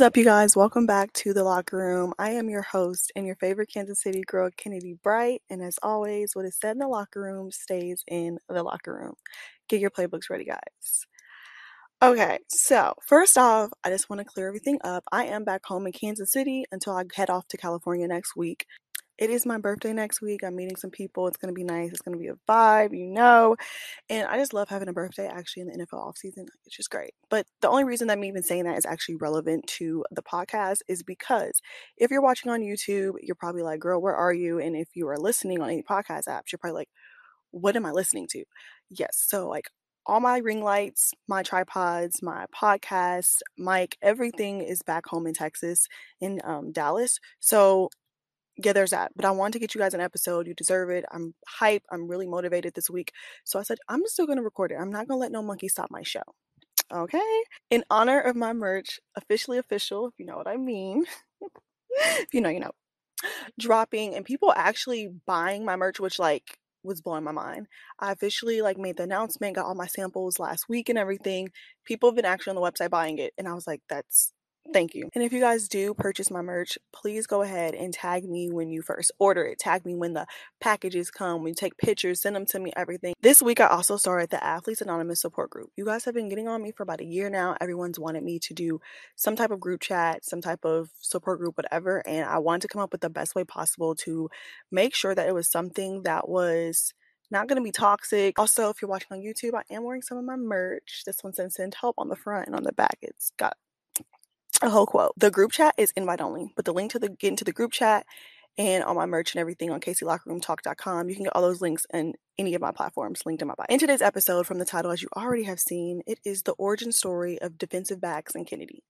[0.00, 0.56] is up, you guys?
[0.56, 2.14] Welcome back to the locker room.
[2.18, 5.42] I am your host and your favorite Kansas City girl, Kennedy Bright.
[5.50, 9.12] And as always, what is said in the locker room stays in the locker room.
[9.68, 11.06] Get your playbooks ready, guys.
[12.02, 15.04] Okay, so first off, I just want to clear everything up.
[15.12, 18.64] I am back home in Kansas City until I head off to California next week.
[19.20, 20.42] It is my birthday next week.
[20.42, 21.28] I'm meeting some people.
[21.28, 21.90] It's going to be nice.
[21.90, 23.54] It's going to be a vibe, you know.
[24.08, 26.46] And I just love having a birthday actually in the NFL offseason.
[26.64, 27.12] It's just great.
[27.28, 30.78] But the only reason that I'm even saying that is actually relevant to the podcast
[30.88, 31.60] is because
[31.98, 34.58] if you're watching on YouTube, you're probably like, girl, where are you?
[34.58, 36.88] And if you are listening on any podcast apps, you're probably like,
[37.50, 38.44] what am I listening to?
[38.88, 39.22] Yes.
[39.28, 39.66] So, like,
[40.06, 45.86] all my ring lights, my tripods, my podcast, mic, everything is back home in Texas,
[46.20, 47.18] in um, Dallas.
[47.38, 47.90] So
[48.64, 49.12] yeah, there's that.
[49.16, 50.46] But I want to get you guys an episode.
[50.46, 51.04] You deserve it.
[51.10, 51.82] I'm hype.
[51.90, 53.12] I'm really motivated this week.
[53.44, 54.78] So I said, I'm still going to record it.
[54.80, 56.22] I'm not going to let no monkey stop my show.
[56.92, 57.42] Okay.
[57.70, 61.04] In honor of my merch, officially official, if you know what I mean.
[61.90, 62.72] if you know, you know.
[63.58, 67.66] Dropping and people actually buying my merch, which like was blowing my mind.
[67.98, 71.50] I officially like made the announcement, got all my samples last week and everything.
[71.84, 73.32] People have been actually on the website buying it.
[73.36, 74.32] And I was like, that's
[74.72, 75.08] Thank you.
[75.14, 78.70] And if you guys do purchase my merch, please go ahead and tag me when
[78.70, 79.58] you first order it.
[79.58, 80.26] Tag me when the
[80.60, 83.14] packages come, when you take pictures, send them to me, everything.
[83.20, 85.70] This week, I also started the Athletes Anonymous support group.
[85.76, 87.56] You guys have been getting on me for about a year now.
[87.60, 88.80] Everyone's wanted me to do
[89.16, 92.06] some type of group chat, some type of support group, whatever.
[92.06, 94.30] And I wanted to come up with the best way possible to
[94.70, 96.94] make sure that it was something that was
[97.30, 98.38] not going to be toxic.
[98.38, 101.02] Also, if you're watching on YouTube, I am wearing some of my merch.
[101.06, 102.98] This one says send help on the front and on the back.
[103.02, 103.56] It's got
[104.62, 105.12] a whole quote.
[105.16, 107.72] The group chat is invite only, but the link to the get into the group
[107.72, 108.06] chat
[108.58, 111.08] and all my merch and everything on KCLockerRoomTalk.com.
[111.08, 113.66] You can get all those links in any of my platforms linked in my bio.
[113.68, 116.92] In today's episode, from the title, as you already have seen, it is the origin
[116.92, 118.84] story of defensive backs and Kennedy,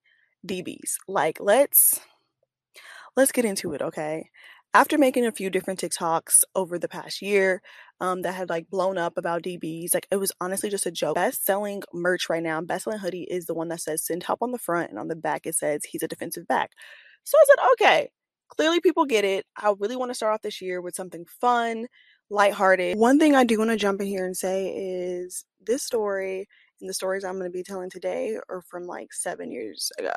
[0.45, 0.95] DBs.
[1.07, 1.99] Like, let's
[3.15, 4.29] let's get into it, okay?
[4.73, 7.61] After making a few different TikToks over the past year
[7.99, 11.15] um, that had like blown up about DBs, like it was honestly just a joke.
[11.15, 14.41] Best selling merch right now, best selling hoodie is the one that says send help
[14.41, 16.71] on the front, and on the back it says he's a defensive back.
[17.23, 18.09] So I said, okay,
[18.49, 19.45] clearly people get it.
[19.57, 21.87] I really want to start off this year with something fun,
[22.29, 22.97] lighthearted.
[22.97, 26.47] One thing I do want to jump in here and say is this story
[26.79, 30.13] and the stories I'm going to be telling today are from like seven years ago.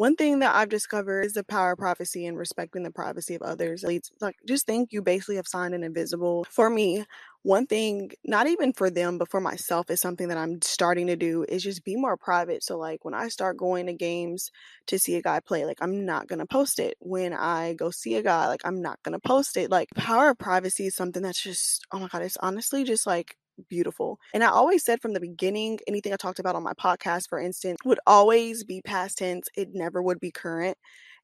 [0.00, 3.42] One thing that I've discovered is the power of privacy and respecting the privacy of
[3.42, 3.84] others.
[3.84, 6.46] Like, just think you basically have signed an invisible.
[6.48, 7.04] For me,
[7.42, 11.16] one thing, not even for them, but for myself, is something that I'm starting to
[11.16, 12.64] do is just be more private.
[12.64, 14.50] So, like, when I start going to games
[14.86, 16.96] to see a guy play, like, I'm not going to post it.
[17.00, 19.70] When I go see a guy, like, I'm not going to post it.
[19.70, 23.36] Like, power of privacy is something that's just, oh my God, it's honestly just like
[23.68, 24.18] beautiful.
[24.34, 27.38] And I always said from the beginning, anything I talked about on my podcast, for
[27.38, 29.48] instance, would always be past tense.
[29.56, 30.76] It never would be current.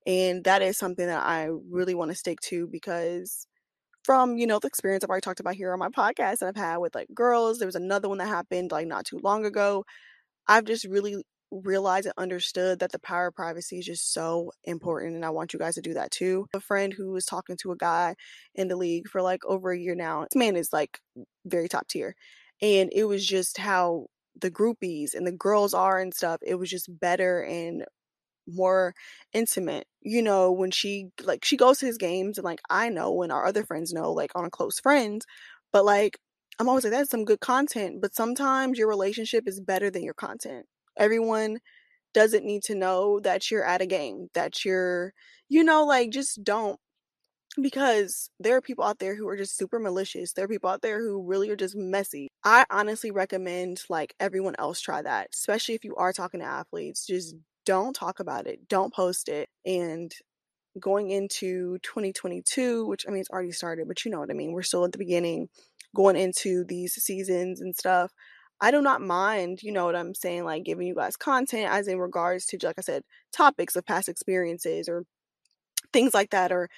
[0.07, 3.47] And that is something that I really want to stick to because
[4.05, 6.57] from, you know, the experience I've already talked about here on my podcast that I've
[6.57, 9.85] had with like girls, there was another one that happened like not too long ago.
[10.49, 11.25] I've just really
[11.65, 15.53] realized and understood that the power of privacy is just so important and I want
[15.53, 16.47] you guys to do that too.
[16.55, 18.15] A friend who was talking to a guy
[18.55, 20.23] in the league for like over a year now.
[20.23, 20.99] This man is like
[21.45, 22.15] very top tier.
[22.63, 24.07] And it was just how
[24.41, 26.41] the groupies and the girls are and stuff.
[26.47, 27.85] It was just better and
[28.49, 28.95] more
[29.33, 29.87] intimate.
[30.03, 33.33] You know, when she like she goes to his games and like I know and
[33.33, 35.27] our other friends know like on a close friends,
[35.73, 36.19] but like
[36.59, 40.15] I'm always like that's some good content, but sometimes your relationship is better than your
[40.15, 40.67] content.
[40.99, 41.59] Everyone
[42.15, 45.13] doesn't need to know that you're at a game, that you're,
[45.49, 46.79] you know, like just don't.
[47.61, 50.33] Because there are people out there who are just super malicious.
[50.33, 52.29] There are people out there who really are just messy.
[52.45, 57.07] I honestly recommend like everyone else try that, especially if you are talking to athletes.
[57.07, 57.35] Just
[57.65, 59.49] don't talk about it, don't post it.
[59.65, 60.13] And
[60.79, 64.53] going into 2022, which I mean, it's already started, but you know what I mean.
[64.53, 65.49] We're still at the beginning,
[65.95, 68.13] going into these seasons and stuff.
[68.61, 71.89] I do not mind, you know what I'm saying, like giving you guys content as
[71.89, 75.05] in regards to, like I said, topics of past experiences or
[75.93, 76.69] things like that, or,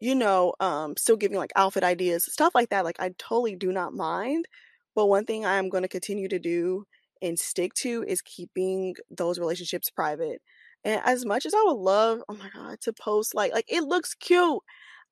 [0.00, 2.84] you know, um, still giving like outfit ideas, stuff like that.
[2.84, 4.46] Like, I totally do not mind.
[4.94, 6.84] But one thing I am going to continue to do
[7.22, 10.40] and stick to is keeping those relationships private.
[10.84, 13.82] And as much as I would love, oh my God, to post like, like it
[13.84, 14.60] looks cute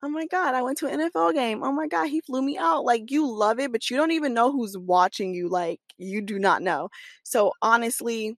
[0.07, 1.65] oh my god, I went to an NFL game.
[1.65, 2.85] Oh my god, he flew me out.
[2.85, 5.49] Like you love it, but you don't even know who's watching you.
[5.49, 6.91] Like you do not know.
[7.25, 8.37] So honestly,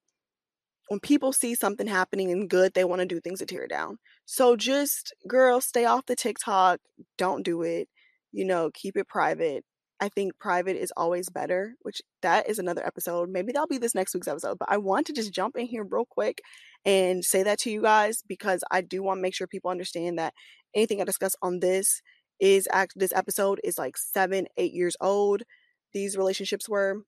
[0.89, 3.71] when people see something happening and good, they want to do things to tear it
[3.71, 3.99] down.
[4.25, 6.81] So just girl, stay off the TikTok.
[7.19, 7.89] Don't do it.
[8.33, 9.63] You know, keep it private.
[10.01, 13.31] I think private is always better, which that is another episode.
[13.31, 15.85] Maybe that'll be this next week's episode, but I want to just jump in here
[15.85, 16.41] real quick
[16.85, 20.19] and say that to you guys because I do want to make sure people understand
[20.19, 20.35] that
[20.75, 22.03] anything I discuss on this
[22.41, 25.43] is act this episode is like seven, eight years old.
[25.93, 27.03] These relationships were.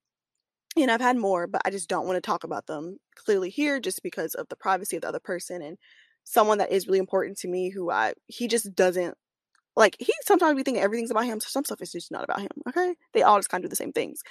[0.77, 3.81] And I've had more, but I just don't want to talk about them clearly here
[3.81, 5.77] just because of the privacy of the other person and
[6.23, 9.17] someone that is really important to me who I he just doesn't
[9.75, 11.41] like he sometimes we think everything's about him.
[11.41, 12.51] So some stuff is just not about him.
[12.69, 12.95] Okay.
[13.13, 14.21] They all just kind of do the same things.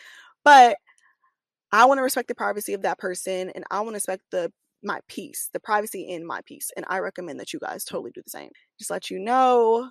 [0.45, 0.79] But
[1.73, 4.51] I want to respect the privacy of that person and I want to respect the
[4.83, 6.71] my peace, the privacy in my peace.
[6.77, 8.51] And I recommend that you guys totally do the same.
[8.79, 9.91] Just let you know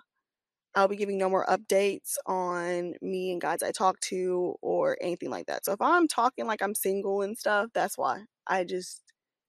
[0.75, 5.29] I'll be giving no more updates on me and guys I talk to or anything
[5.29, 5.65] like that.
[5.65, 8.21] So if I'm talking like I'm single and stuff, that's why.
[8.47, 9.01] I just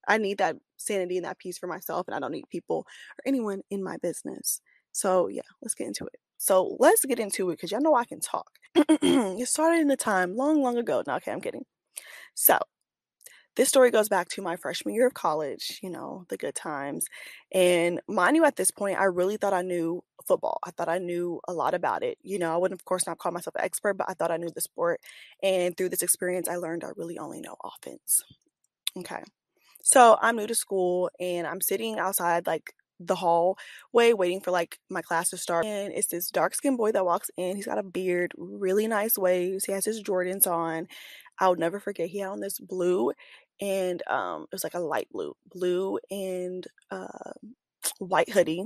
[0.09, 3.23] I need that sanity and that peace for myself and I don't need people or
[3.27, 4.61] anyone in my business.
[4.93, 6.19] So yeah, let's get into it.
[6.39, 8.51] So let's get into it because y'all know I can talk.
[8.75, 11.03] it started in the time long, long ago.
[11.07, 11.65] No, okay, I'm kidding.
[12.35, 12.59] So
[13.57, 17.05] this story goes back to my freshman year of college, you know, the good times.
[17.53, 20.59] And mind you, at this point, I really thought I knew football.
[20.65, 22.19] I thought I knew a lot about it.
[22.23, 24.37] You know, I wouldn't, of course, not call myself an expert, but I thought I
[24.37, 25.01] knew the sport.
[25.43, 28.23] And through this experience, I learned I really only know offense.
[28.97, 29.23] Okay.
[29.83, 34.79] So I'm new to school and I'm sitting outside, like the hallway waiting for like
[34.89, 35.65] my class to start.
[35.67, 37.57] And it's this dark skinned boy that walks in.
[37.57, 39.65] He's got a beard, really nice waves.
[39.65, 40.87] He has his Jordans on.
[41.39, 43.13] I'll never forget he had on this blue
[43.61, 47.33] and um it was like a light blue, blue and uh,
[47.99, 48.65] white hoodie.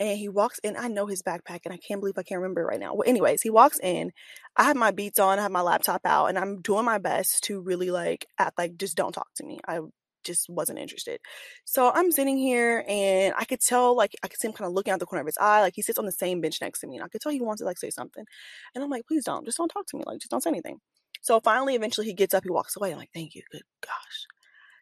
[0.00, 0.76] And he walks in.
[0.76, 2.94] I know his backpack, and I can't believe I can't remember right now.
[2.94, 4.12] Well, anyways, he walks in.
[4.56, 7.42] I have my beats on, I have my laptop out, and I'm doing my best
[7.44, 9.58] to really like act like just don't talk to me.
[9.66, 9.80] I
[10.24, 11.20] just wasn't interested.
[11.64, 14.74] So I'm sitting here and I could tell, like, I could see him kind of
[14.74, 15.60] looking out the corner of his eye.
[15.60, 16.96] Like, he sits on the same bench next to me.
[16.96, 18.24] And I could tell he wants to, like, say something.
[18.74, 19.44] And I'm like, please don't.
[19.44, 20.04] Just don't talk to me.
[20.06, 20.78] Like, just don't say anything.
[21.20, 22.92] So finally, eventually, he gets up, he walks away.
[22.92, 23.42] I'm like, thank you.
[23.50, 24.26] Good gosh.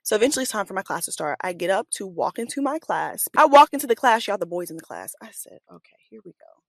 [0.02, 1.38] So eventually, it's time for my class to start.
[1.40, 3.26] I get up to walk into my class.
[3.36, 5.14] I walk into the class, y'all, the boys in the class.
[5.22, 6.62] I said, okay, here we go.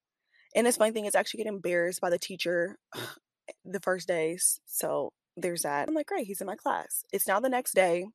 [0.55, 2.77] And this funny thing is actually get embarrassed by the teacher
[3.65, 4.59] the first days.
[4.65, 5.87] So there's that.
[5.87, 7.03] I'm like, great, he's in my class.
[7.13, 8.07] It's now the next day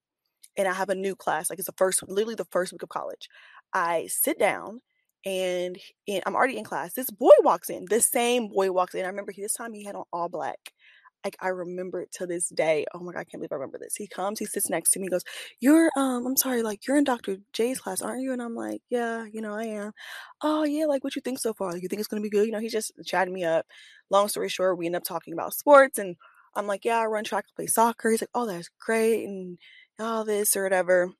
[0.56, 1.50] and I have a new class.
[1.50, 3.28] Like it's the first, literally the first week of college.
[3.72, 4.80] I sit down
[5.24, 5.78] and,
[6.26, 6.94] I'm already in class.
[6.94, 7.86] This boy walks in.
[7.88, 9.04] The same boy walks in.
[9.04, 10.72] I remember he, this time he had on all black.
[11.24, 12.84] Like I remember it to this day.
[12.92, 13.94] Oh my god, I can't believe I remember this.
[13.94, 15.22] He comes, he sits next to me, goes,
[15.60, 17.36] You're um, I'm sorry, like you're in Dr.
[17.52, 18.32] J's class, aren't you?
[18.32, 19.92] And I'm like, Yeah, you know, I am.
[20.42, 21.72] Oh yeah, like what you think so far?
[21.72, 22.46] Like, you think it's gonna be good?
[22.46, 23.66] You know, he's just chatting me up.
[24.10, 26.16] Long story short, we end up talking about sports and
[26.56, 28.10] I'm like, Yeah, I run track, I play soccer.
[28.10, 29.24] He's like, Oh, that's great.
[29.24, 29.58] And
[29.98, 31.10] all this or whatever.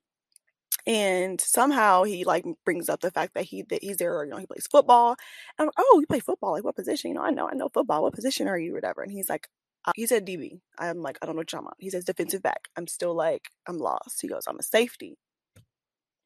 [0.85, 4.37] And somehow he like brings up the fact that he that he's there, you know,
[4.37, 5.15] he plays football.
[5.57, 6.51] And oh, you play football?
[6.53, 7.09] Like what position?
[7.09, 8.03] You know, I know, I know football.
[8.03, 9.01] What position are you, whatever?
[9.01, 9.47] And he's like,
[9.85, 10.59] uh, he said DB.
[10.77, 11.67] I'm like, I don't know what talking.
[11.79, 12.67] He says defensive back.
[12.75, 14.21] I'm still like, I'm lost.
[14.21, 15.17] He goes, I'm a safety.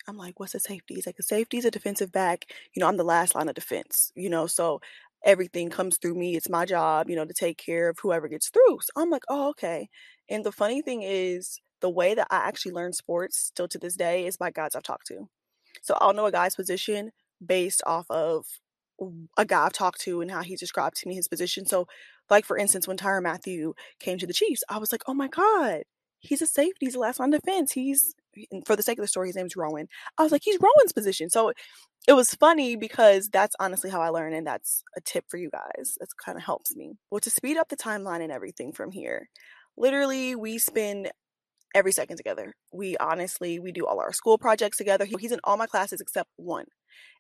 [0.08, 0.96] I'm like, what's a safety?
[0.96, 2.46] He's like, a safety is a defensive back.
[2.74, 4.80] You know, I'm the last line of defense, you know, so
[5.26, 6.36] everything comes through me.
[6.36, 8.80] It's my job, you know, to take care of whoever gets through.
[8.82, 9.90] So I'm like, oh, okay.
[10.30, 13.96] And the funny thing is, the way that I actually learn sports still to this
[13.96, 15.28] day is by guys I've talked to.
[15.82, 17.12] So I'll know a guy's position
[17.46, 18.46] based off of
[19.38, 21.66] a guy I've talked to and how he described to me his position.
[21.66, 21.88] So,
[22.30, 25.28] like for instance, when Tyrann Mathieu came to the Chiefs, I was like, oh my
[25.28, 25.84] God,
[26.20, 26.88] he's a safety.
[26.88, 27.72] He's a last line defense.
[27.72, 28.16] He's,
[28.66, 29.88] for the sake of the story, his name's Rowan.
[30.18, 31.30] I was like, he's Rowan's position.
[31.30, 31.54] So
[32.08, 34.34] it was funny because that's honestly how I learn.
[34.34, 35.98] And that's a tip for you guys.
[36.00, 36.94] That kind of helps me.
[37.12, 39.30] Well, to speed up the timeline and everything from here,
[39.78, 41.12] literally, we spend
[41.76, 42.54] every second together.
[42.74, 45.06] We honestly, we do all our school projects together.
[45.06, 46.66] He's in all my classes except one.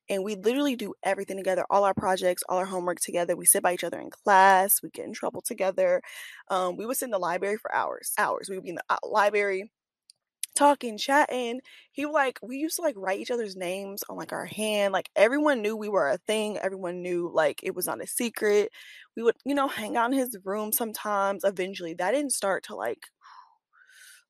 [0.09, 3.35] And we literally do everything together, all our projects, all our homework together.
[3.35, 4.81] We sit by each other in class.
[4.81, 6.01] We get in trouble together.
[6.49, 8.49] Um, we would sit in the library for hours, hours.
[8.49, 9.69] We would be in the uh, library
[10.55, 11.61] talking, chatting.
[11.91, 14.91] He like we used to like write each other's names on like our hand.
[14.93, 16.57] Like everyone knew we were a thing.
[16.57, 18.71] Everyone knew like it was not a secret.
[19.15, 21.43] We would, you know, hang out in his room sometimes.
[21.43, 23.07] Eventually, that didn't start to like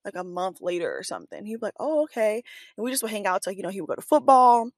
[0.08, 1.46] like a month later or something.
[1.46, 2.44] He'd be like, oh, okay.
[2.78, 3.44] And we just would hang out.
[3.44, 4.70] So, you know, he would go to football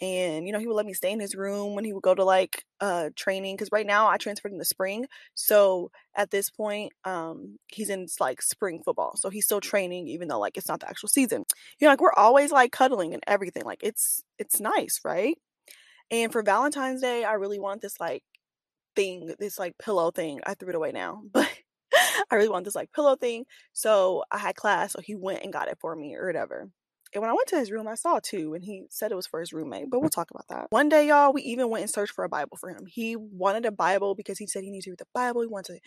[0.00, 2.14] and, you know, he would let me stay in his room when he would go
[2.14, 3.56] to like uh training.
[3.56, 5.06] Cause right now I transferred in the spring.
[5.34, 9.16] So at this point, um, he's in like spring football.
[9.16, 11.44] So he's still training, even though like it's not the actual season.
[11.80, 13.64] You know, like we're always like cuddling and everything.
[13.64, 15.36] Like it's it's nice, right?
[16.10, 18.22] And for Valentine's Day, I really want this like
[18.96, 20.40] thing, this like pillow thing.
[20.46, 21.22] I threw it away now.
[21.32, 21.48] But
[22.32, 23.44] I really want this like pillow thing.
[23.74, 26.70] So I had class, so he went and got it for me or whatever.
[27.14, 29.26] And when I went to his room, I saw two, and he said it was
[29.26, 30.68] for his roommate, but we'll talk about that.
[30.70, 32.86] One day, y'all, we even went and searched for a Bible for him.
[32.86, 35.42] He wanted a Bible because he said he needs to read the Bible.
[35.42, 35.78] He wants to,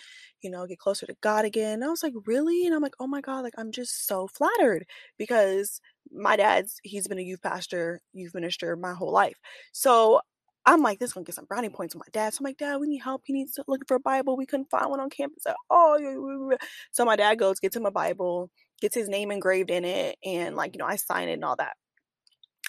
[0.44, 1.74] you know, get closer to God again.
[1.75, 2.68] And I was like, really?
[2.68, 4.86] And I'm like, oh my God, like I'm just so flattered
[5.18, 9.40] because my dad's, he's been a youth pastor, youth minister my whole life.
[9.72, 10.22] So
[10.65, 12.34] I'm like, this is gonna get some brownie points with my dad.
[12.34, 13.22] So I'm like, Dad, we need help.
[13.25, 14.36] He needs to looking for a Bible.
[14.36, 15.43] We couldn't find one on campus.
[15.69, 16.57] oh,
[16.91, 18.50] so my dad goes, gets him a Bible
[18.81, 21.55] gets his name engraved in it and like you know i sign it and all
[21.55, 21.74] that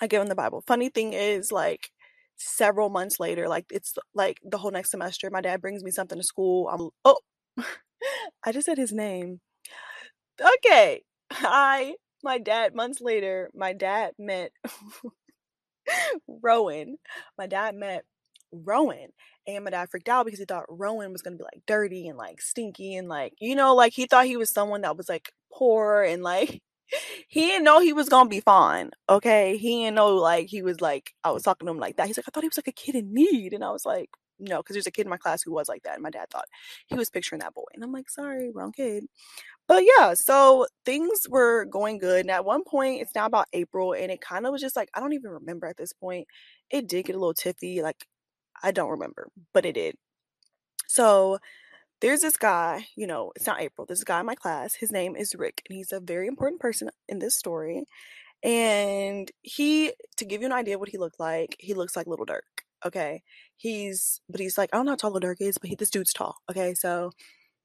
[0.01, 1.91] i give him the bible funny thing is like
[2.37, 6.19] several months later like it's like the whole next semester my dad brings me something
[6.19, 7.19] to school i'm oh
[8.45, 9.41] i just said his name
[10.41, 14.53] okay i my dad months later my dad met
[16.29, 16.97] rowan
[17.39, 18.05] my dad met
[18.53, 19.09] rowan
[19.47, 22.19] and my dad freaked out because he thought rowan was gonna be like dirty and
[22.19, 25.33] like stinky and like you know like he thought he was someone that was like
[25.53, 26.61] poor and like
[27.29, 28.91] he didn't know he was gonna be fine.
[29.09, 29.57] Okay.
[29.57, 32.07] He didn't know like he was like I was talking to him like that.
[32.07, 33.53] He's like, I thought he was like a kid in need.
[33.53, 35.83] And I was like, no, because there's a kid in my class who was like
[35.85, 35.95] that.
[35.95, 36.47] And my dad thought
[36.87, 37.65] he was picturing that boy.
[37.75, 39.05] And I'm like, sorry, wrong kid.
[39.69, 42.21] But yeah, so things were going good.
[42.21, 44.91] And at one point, it's now about April, and it kind of was just like,
[44.95, 46.29] I don't even remember at this point.
[46.71, 47.83] It did get a little tiffy.
[47.83, 48.07] Like,
[48.63, 49.97] I don't remember, but it did.
[50.87, 51.39] So
[52.01, 54.75] there's this guy, you know, it's not April, this guy in my class.
[54.75, 57.85] His name is Rick, and he's a very important person in this story.
[58.43, 62.07] And he, to give you an idea of what he looked like, he looks like
[62.07, 62.56] Lil Durk.
[62.87, 63.23] Okay.
[63.57, 66.13] He's, but he's like, I don't know how tall Durk is, but he, this dude's
[66.13, 66.37] tall.
[66.51, 66.75] Okay.
[66.75, 67.11] So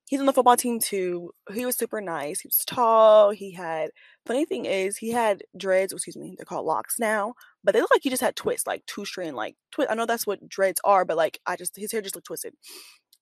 [0.07, 1.31] he's on the football team too.
[1.53, 2.41] He was super nice.
[2.41, 3.31] He was tall.
[3.31, 3.91] He had,
[4.25, 7.91] funny thing is, he had dreads, excuse me, they're called locks now, but they look
[7.91, 9.89] like he just had twists, like two strand, like twist.
[9.91, 12.53] I know that's what dreads are, but like, I just, his hair just looked twisted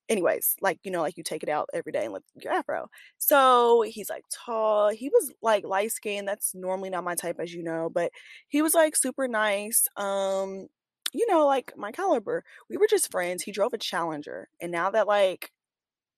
[0.08, 2.88] anyways, like, you know, like you take it out every day and let your afro.
[3.18, 4.88] So he's like tall.
[4.88, 6.26] He was like light skinned.
[6.26, 8.10] That's normally not my type, as you know, but
[8.48, 9.86] he was like super nice.
[9.96, 10.66] Um,
[11.12, 12.44] you know, like my caliber.
[12.68, 13.42] We were just friends.
[13.42, 14.48] He drove a Challenger.
[14.60, 15.50] And now that like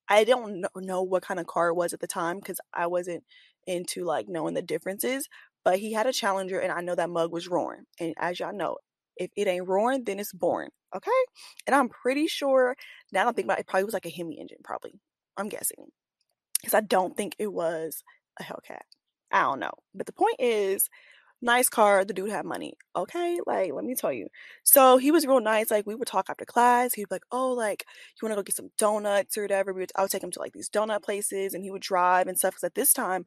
[0.09, 3.25] I don't know what kind of car it was at the time because I wasn't
[3.67, 5.29] into like knowing the differences.
[5.65, 7.85] But he had a Challenger, and I know that mug was roaring.
[8.01, 8.79] And as y'all know,
[9.17, 10.71] if it ain't roaring, then it's boring.
[10.95, 11.11] Okay.
[11.67, 12.77] And I'm pretty sure
[13.13, 14.95] now I think about it, it probably was like a Hemi engine, probably.
[15.37, 15.87] I'm guessing.
[16.61, 18.03] Because I don't think it was
[18.41, 18.83] a Hellcat.
[19.31, 19.73] I don't know.
[19.95, 20.89] But the point is,
[21.43, 22.05] nice car.
[22.05, 22.75] The dude had money.
[22.97, 23.39] Okay.
[23.47, 24.29] Like, let me tell you.
[24.63, 25.71] So he was real nice.
[25.71, 26.95] Like, we would talk after class.
[26.95, 27.85] He'd be like, oh, like,
[28.21, 29.73] you want to go get some donuts or whatever.
[29.73, 32.39] Would, I would take him to like these donut places and he would drive and
[32.39, 32.53] stuff.
[32.53, 33.27] Because at this time,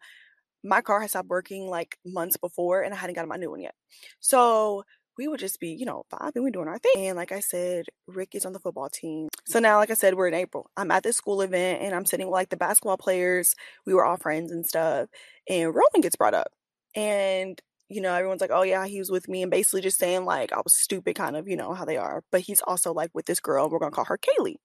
[0.64, 3.62] my car had stopped working like months before and I hadn't gotten my new one
[3.62, 3.76] yet.
[4.20, 4.84] So
[5.18, 7.08] we would just be, you know, vibing, and we doing our thing.
[7.08, 9.30] And like I said, Rick is on the football team.
[9.46, 10.70] So now, like I said, we're in April.
[10.76, 13.56] I'm at this school event and I'm sitting with like the basketball players.
[13.86, 15.08] We were all friends and stuff.
[15.48, 16.48] And Rowan gets brought up.
[16.96, 19.44] And, you know, everyone's like, oh yeah, he was with me.
[19.44, 22.24] And basically just saying like I was stupid, kind of, you know, how they are.
[22.32, 24.58] But he's also like with this girl, we're gonna call her Kaylee.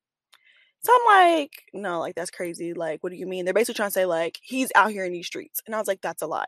[0.83, 2.73] So I'm like, no, like that's crazy.
[2.73, 3.45] Like, what do you mean?
[3.45, 5.61] They're basically trying to say like he's out here in these streets.
[5.67, 6.47] And I was like, that's a lie.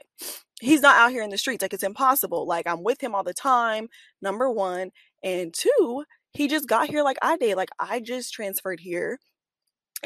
[0.61, 1.63] He's not out here in the streets.
[1.63, 2.47] Like it's impossible.
[2.47, 3.89] Like I'm with him all the time.
[4.23, 4.91] Number one.
[5.23, 7.57] And two, he just got here like I did.
[7.57, 9.19] Like I just transferred here.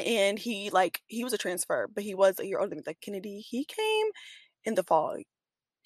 [0.05, 3.01] And he like he was a transfer, but he was a year older than like
[3.01, 3.39] Kennedy.
[3.39, 4.07] He came
[4.65, 5.17] in the fall.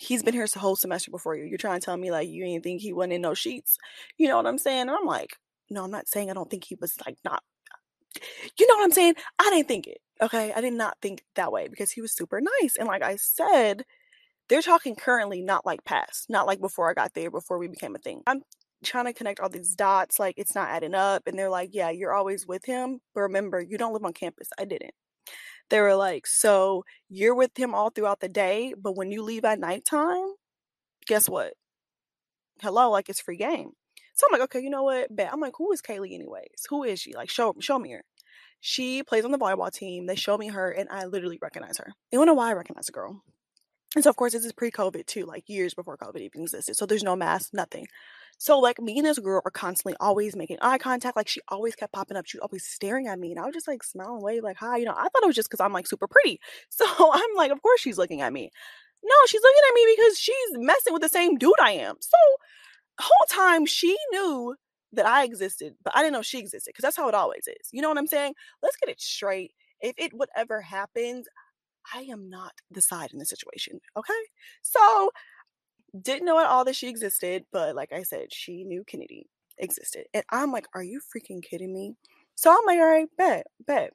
[0.02, 1.46] He's been here the whole semester before you.
[1.46, 3.78] You're trying to tell me like you didn't think he wasn't in no sheets.
[4.18, 4.82] You know what I'm saying?
[4.82, 5.38] And I'm like,
[5.70, 7.44] no, I'm not saying I don't think he was like not
[8.58, 9.16] you know what I'm saying?
[9.40, 10.00] I didn't think it.
[10.22, 10.52] Okay.
[10.54, 12.76] I did not think that way because he was super nice.
[12.78, 13.86] And like I said,
[14.50, 17.96] they're talking currently, not like past, not like before I got there, before we became
[17.96, 18.22] a thing.
[18.28, 18.44] I'm
[18.84, 20.20] trying to connect all these dots.
[20.20, 21.24] Like it's not adding up.
[21.26, 23.00] And they're like, yeah, you're always with him.
[23.14, 24.50] But remember, you don't live on campus.
[24.60, 24.94] I didn't.
[25.70, 28.74] They were like, so you're with him all throughout the day.
[28.78, 30.34] But when you leave at nighttime,
[31.08, 31.54] guess what?
[32.62, 33.72] Hello, like it's free game.
[34.14, 35.16] So I'm like, okay, you know what?
[35.16, 35.32] Bet.
[35.32, 36.66] I'm like, who is Kaylee anyways?
[36.70, 37.14] Who is she?
[37.14, 38.04] Like, show show me her.
[38.60, 40.06] She plays on the volleyball team.
[40.06, 41.94] They show me her, and I literally recognize her.
[42.12, 43.24] You don't know why I recognize the girl.
[43.96, 46.76] And so, of course, this is pre-COVID too, like years before COVID even existed.
[46.76, 47.88] So there's no mask, nothing.
[48.42, 51.16] So like me and this girl are constantly always making eye contact.
[51.16, 52.26] Like she always kept popping up.
[52.26, 53.30] She was always staring at me.
[53.30, 55.36] And I was just like smiling away, like, hi, you know, I thought it was
[55.36, 56.40] just because I'm like super pretty.
[56.72, 58.50] So I'm like, of course she's looking at me.
[59.04, 61.98] No, she's looking at me because she's messing with the same dude I am.
[62.00, 62.18] So
[63.00, 64.56] whole time she knew
[64.94, 67.70] that I existed, but I didn't know she existed because that's how it always is.
[67.72, 68.34] You know what I'm saying?
[68.64, 69.52] Let's get it straight.
[69.82, 71.28] If it whatever happens,
[71.94, 73.80] I am not the side in the situation.
[73.96, 74.14] Okay.
[74.64, 75.12] So
[76.00, 80.06] didn't know at all that she existed, but like I said, she knew Kennedy existed.
[80.14, 81.96] And I'm like, are you freaking kidding me?
[82.36, 83.94] So I'm like, all right, bet, bet.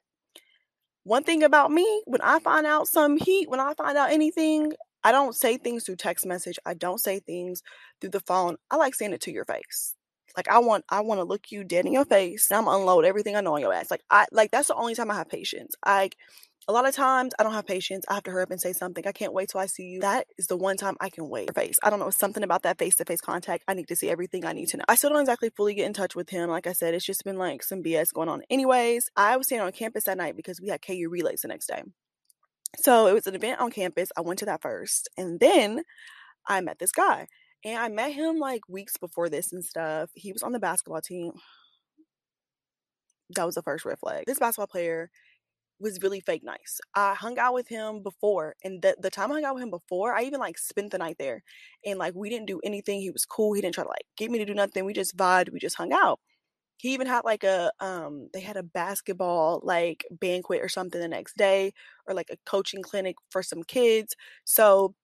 [1.03, 4.73] One thing about me, when I find out some heat, when I find out anything,
[5.03, 6.59] I don't say things through text message.
[6.65, 7.63] I don't say things
[8.01, 8.57] through the phone.
[8.69, 9.95] I like saying it to your face.
[10.35, 12.51] Like I want I want to look you dead in your face.
[12.51, 13.89] And I'm unload everything I know on your ass.
[13.89, 15.75] Like I like that's the only time I have patience.
[15.85, 16.09] I
[16.69, 18.03] a lot of times I don't have patience.
[18.09, 19.07] I have to hurry up and say something.
[19.07, 20.01] I can't wait till I see you.
[20.01, 21.47] That is the one time I can wait.
[21.47, 21.77] Your face.
[21.81, 22.09] I don't know.
[22.09, 23.63] Something about that face to face contact.
[23.69, 24.83] I need to see everything I need to know.
[24.89, 26.49] I still don't exactly fully get in touch with him.
[26.49, 28.41] Like I said, it's just been like some BS going on.
[28.49, 31.67] Anyways, I was staying on campus that night because we had KU relays the next
[31.67, 31.83] day.
[32.79, 34.09] So it was an event on campus.
[34.17, 35.09] I went to that first.
[35.17, 35.83] And then
[36.47, 37.27] I met this guy.
[37.63, 40.09] And I met him like weeks before this and stuff.
[40.15, 41.31] He was on the basketball team.
[43.35, 44.25] That was the first red flag.
[44.27, 45.09] This basketball player
[45.79, 46.79] was really fake nice.
[46.95, 49.71] I hung out with him before, and the the time I hung out with him
[49.71, 51.43] before, I even like spent the night there,
[51.85, 53.01] and like we didn't do anything.
[53.01, 53.53] He was cool.
[53.53, 54.85] He didn't try to like get me to do nothing.
[54.85, 55.51] We just vibed.
[55.51, 56.19] We just hung out.
[56.77, 61.07] He even had like a um they had a basketball like banquet or something the
[61.07, 61.73] next day
[62.07, 64.15] or like a coaching clinic for some kids.
[64.45, 64.95] So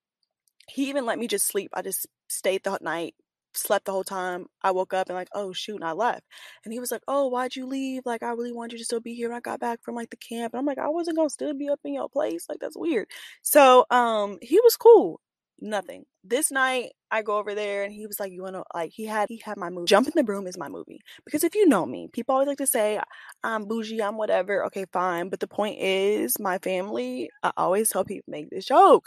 [0.70, 1.72] he even let me just sleep.
[1.74, 3.15] I just stayed the night,
[3.57, 4.48] slept the whole time.
[4.63, 6.24] I woke up and like, oh shoot, and I left.
[6.65, 8.03] And he was like, oh, why'd you leave?
[8.05, 10.10] Like, I really wanted you to still be here when I got back from like
[10.10, 10.53] the camp.
[10.53, 12.45] And I'm like, I wasn't gonna still be up in your place.
[12.50, 13.07] Like, that's weird.
[13.41, 15.19] So, um, he was cool.
[15.62, 16.03] Nothing.
[16.25, 19.29] This night, I go over there and he was like, "You wanna like?" He had
[19.29, 19.86] he had my movie.
[19.86, 22.67] Jumping the Broom is my movie because if you know me, people always like to
[22.67, 23.00] say
[23.43, 24.65] I'm bougie, I'm whatever.
[24.65, 25.29] Okay, fine.
[25.29, 27.29] But the point is, my family.
[27.43, 29.05] I always tell people make this joke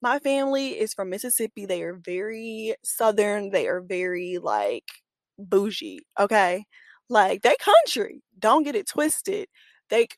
[0.00, 1.66] my family is from Mississippi.
[1.66, 3.50] They are very southern.
[3.50, 4.84] They are very like
[5.38, 6.00] bougie.
[6.18, 6.64] Okay.
[7.08, 8.22] Like they country.
[8.38, 9.48] Don't get it twisted.
[9.90, 10.08] They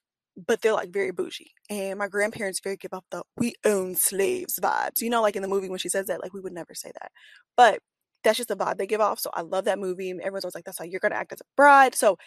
[0.46, 1.52] but they're like very bougie.
[1.68, 5.00] And my grandparents very give off the we own slaves vibes.
[5.00, 6.92] You know, like in the movie when she says that, like we would never say
[7.00, 7.12] that.
[7.56, 7.80] But
[8.24, 9.18] that's just the vibe they give off.
[9.20, 10.10] So I love that movie.
[10.10, 11.94] Everyone's always like, that's how you're gonna act as a bride.
[11.94, 12.18] So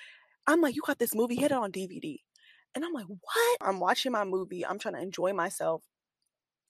[0.48, 2.17] I'm like, you got this movie, hit it on DVD.
[2.75, 3.57] And I'm like, what?
[3.62, 4.65] I'm watching my movie.
[4.65, 5.83] I'm trying to enjoy myself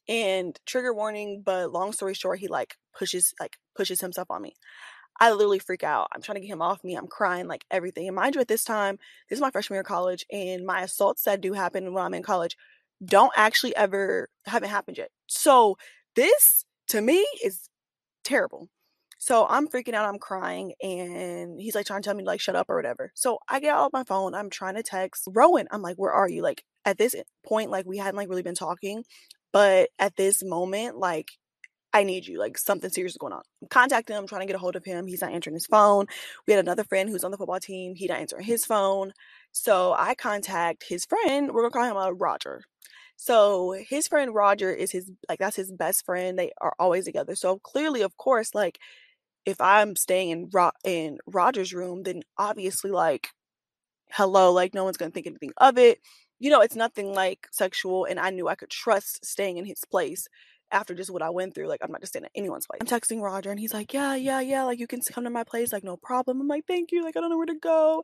[0.08, 4.54] and trigger warning but long story short he like pushes like pushes himself on me
[5.20, 8.08] i literally freak out i'm trying to get him off me i'm crying like everything
[8.08, 8.98] and mind you at this time
[9.30, 12.14] this is my freshman year of college and my assaults that do happen when i'm
[12.14, 12.58] in college
[13.04, 15.78] don't actually ever haven't happened yet so
[16.16, 17.70] this to me is
[18.24, 18.70] terrible
[19.24, 22.42] so I'm freaking out, I'm crying, and he's like trying to tell me to like
[22.42, 23.14] shut up or whatever.
[23.16, 25.70] So I get out my phone, I'm trying to text Rowan.
[25.72, 26.42] I'm like, where are you?
[26.42, 29.06] Like at this point, like we hadn't like really been talking.
[29.54, 31.30] But at this moment, like,
[31.94, 32.40] I need you.
[32.40, 33.44] Like, something serious is going on.
[33.62, 35.08] I'm contacting him, trying to get a hold of him.
[35.08, 36.08] He's not answering his phone.
[36.48, 37.96] We had another friend who's on the football team.
[37.96, 39.14] He not answering his phone.
[39.54, 41.52] So I contact his friend.
[41.54, 42.64] We're gonna call him a uh, Roger.
[43.18, 46.38] So his friend Roger is his like that's his best friend.
[46.38, 47.36] They are always together.
[47.36, 48.80] So clearly, of course, like
[49.46, 53.30] if I'm staying in Ro- in Roger's room, then obviously like
[54.12, 56.00] hello, like no one's gonna think anything of it
[56.40, 59.84] you know, it's nothing like sexual, and I knew I could trust staying in his
[59.90, 60.28] place
[60.72, 61.68] after just what I went through.
[61.68, 62.82] Like, I'm not just staying at anyone's place.
[62.82, 65.44] I'm texting Roger, and he's like, Yeah, yeah, yeah, like you can come to my
[65.44, 66.42] place, like, no problem.
[66.42, 68.04] I'm like, Thank you, like, I don't know where to go,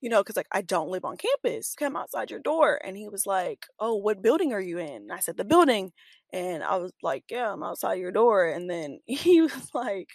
[0.00, 1.74] you know, because like I don't live on campus.
[1.74, 2.80] Come outside your door.
[2.84, 4.88] And he was like, Oh, what building are you in?
[5.02, 5.92] And I said, The building.
[6.32, 8.44] And I was like, Yeah, I'm outside your door.
[8.46, 10.08] And then he was like,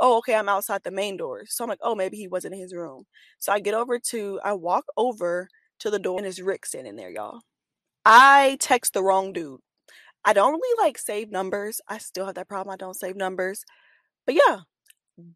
[0.00, 1.42] Oh, okay, I'm outside the main door.
[1.46, 3.04] So I'm like, Oh, maybe he wasn't in his room.
[3.38, 5.48] So I get over to, I walk over
[5.80, 7.40] to the door and it's Rick standing there, y'all.
[8.04, 9.60] I text the wrong dude.
[10.24, 11.80] I don't really like save numbers.
[11.88, 12.72] I still have that problem.
[12.72, 13.64] I don't save numbers.
[14.26, 14.60] But yeah,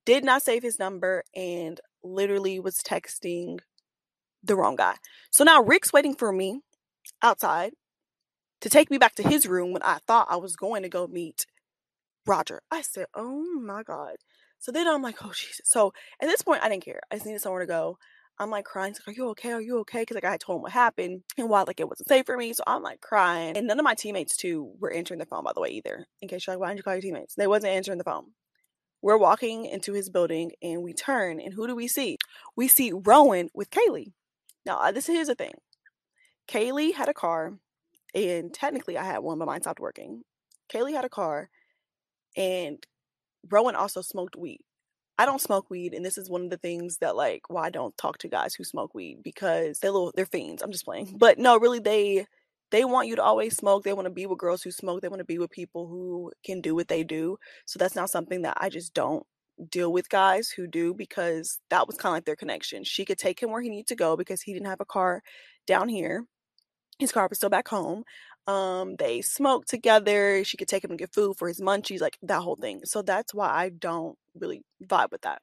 [0.05, 3.61] did not save his number and literally was texting
[4.43, 4.97] the wrong guy.
[5.31, 6.61] So now Rick's waiting for me
[7.23, 7.73] outside
[8.61, 11.07] to take me back to his room when I thought I was going to go
[11.07, 11.47] meet
[12.27, 12.63] Roger.
[12.71, 14.17] I said, Oh my God.
[14.59, 15.63] So then I'm like, Oh Jesus.
[15.65, 17.01] So at this point, I didn't care.
[17.11, 17.99] I just needed somewhere to go.
[18.43, 18.93] I'm like crying.
[19.07, 19.53] like, are you okay?
[19.53, 20.03] Are you okay?
[20.03, 22.53] Because like I told him what happened and why like it wasn't safe for me.
[22.53, 23.57] So I'm like crying.
[23.57, 26.07] And none of my teammates too were answering the phone, by the way, either.
[26.21, 27.37] In case you're like, why didn't you call your teammates?
[27.37, 28.33] They wasn't answering the phone.
[29.01, 32.19] We're walking into his building and we turn and who do we see?
[32.57, 34.13] We see Rowan with Kaylee.
[34.67, 35.55] Now uh, this is a thing.
[36.49, 37.59] Kaylee had a car
[38.13, 40.23] and technically I had one, but mine stopped working.
[40.73, 41.49] Kaylee had a car
[42.37, 42.85] and
[43.49, 44.61] Rowan also smoked weed.
[45.19, 47.71] I don't smoke weed, and this is one of the things that like why I
[47.71, 50.63] don't talk to guys who smoke weed because they're little they're fiends.
[50.63, 51.17] I'm just playing.
[51.19, 52.27] But no, really they
[52.71, 53.85] they want you to always smoke.
[53.85, 55.03] They want to be with girls who smoke.
[55.03, 57.37] They want to be with people who can do what they do.
[57.67, 59.25] So that's not something that I just don't
[59.71, 62.85] deal with guys who do because that was kind of like their connection.
[62.85, 65.23] She could take him where he needed to go because he didn't have a car
[65.67, 66.25] down here.
[67.03, 68.05] His car was still back home.
[68.47, 70.45] Um, they smoked together.
[70.45, 72.83] She could take him and get food for his munchies, like that whole thing.
[72.85, 75.43] So that's why I don't really vibe with that.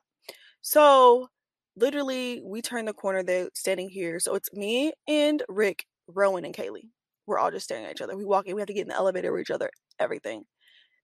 [0.62, 1.28] So
[1.76, 3.24] literally, we turn the corner.
[3.24, 4.20] They're standing here.
[4.22, 6.90] So it's me and Rick, Rowan, and Kaylee.
[7.26, 8.16] We're all just staring at each other.
[8.16, 8.56] We walk in.
[8.56, 9.70] We have to get in the elevator with each other.
[10.00, 10.44] Everything.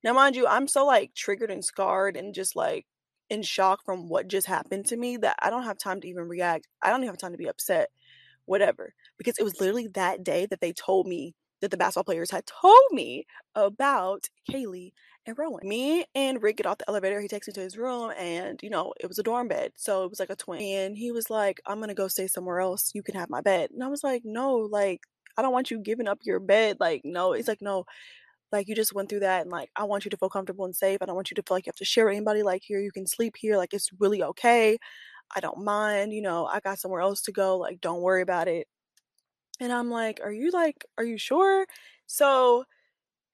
[0.03, 2.85] Now, mind you, I'm so like triggered and scarred and just like
[3.29, 6.27] in shock from what just happened to me that I don't have time to even
[6.27, 6.67] react.
[6.81, 7.89] I don't even have time to be upset,
[8.45, 8.93] whatever.
[9.17, 12.45] Because it was literally that day that they told me that the basketball players had
[12.45, 14.91] told me about Kaylee
[15.25, 15.67] and Rowan.
[15.67, 17.19] Me and Rick get off the elevator.
[17.21, 19.71] He takes me to his room, and you know, it was a dorm bed.
[19.75, 20.61] So it was like a twin.
[20.61, 22.91] And he was like, I'm gonna go stay somewhere else.
[22.93, 23.71] You can have my bed.
[23.71, 25.01] And I was like, No, like,
[25.37, 26.77] I don't want you giving up your bed.
[26.79, 27.33] Like, no.
[27.33, 27.85] It's like, No,
[28.51, 30.75] like you just went through that and like I want you to feel comfortable and
[30.75, 30.99] safe.
[31.01, 32.43] I don't want you to feel like you have to share with anybody.
[32.43, 33.57] Like here you can sleep here.
[33.57, 34.77] Like it's really okay.
[35.35, 37.57] I don't mind, you know, I got somewhere else to go.
[37.57, 38.67] Like don't worry about it.
[39.59, 41.65] And I'm like, Are you like, are you sure?
[42.07, 42.65] So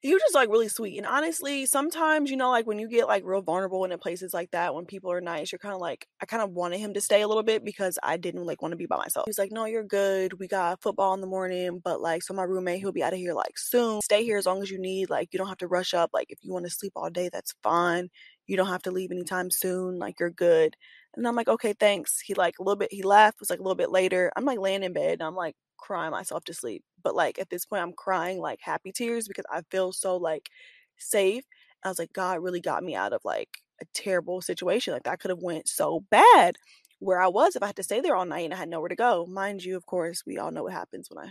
[0.02, 0.98] he was just like really sweet.
[0.98, 4.50] And honestly, sometimes, you know, like when you get like real vulnerable in places like
[4.52, 7.00] that, when people are nice, you're kind of like, I kind of wanted him to
[7.00, 9.26] stay a little bit because I didn't like want to be by myself.
[9.26, 10.34] He's like, No, you're good.
[10.40, 13.20] We got football in the morning, but like, so my roommate, he'll be out of
[13.20, 14.00] here like soon.
[14.02, 15.10] Stay here as long as you need.
[15.10, 16.10] Like, you don't have to rush up.
[16.14, 18.08] Like, if you want to sleep all day, that's fine.
[18.46, 19.98] You don't have to leave anytime soon.
[19.98, 20.76] Like, you're good.
[21.14, 22.20] And I'm like, okay, thanks.
[22.20, 24.32] He like a little bit, he left, was like a little bit later.
[24.36, 26.84] I'm like laying in bed and I'm like, crying myself to sleep.
[27.02, 30.48] But like at this point, I'm crying like happy tears because I feel so like
[30.96, 31.44] safe.
[31.84, 34.94] I was like, God really got me out of like a terrible situation.
[34.94, 36.56] Like that could have went so bad
[37.00, 38.88] where I was if I had to stay there all night and I had nowhere
[38.88, 39.26] to go.
[39.26, 41.30] Mind you, of course, we all know what happens when I